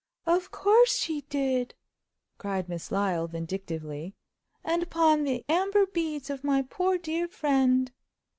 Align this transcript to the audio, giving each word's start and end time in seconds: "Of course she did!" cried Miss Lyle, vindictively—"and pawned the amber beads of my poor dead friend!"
"Of 0.25 0.49
course 0.49 0.95
she 0.97 1.21
did!" 1.29 1.75
cried 2.39 2.67
Miss 2.67 2.91
Lyle, 2.91 3.27
vindictively—"and 3.27 4.89
pawned 4.89 5.27
the 5.27 5.45
amber 5.47 5.85
beads 5.85 6.31
of 6.31 6.43
my 6.43 6.63
poor 6.63 6.97
dead 6.97 7.29
friend!" 7.29 7.91